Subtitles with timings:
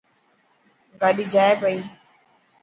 [1.01, 1.77] گاڏي جائي پئي.